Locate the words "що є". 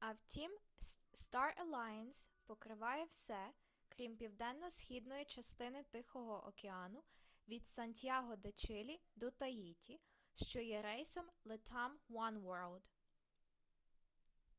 10.34-10.82